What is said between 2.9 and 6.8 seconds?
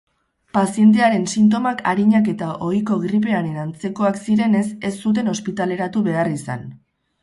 gripearen antzekoak zirenez ez zuten ospitaleratu behar izan.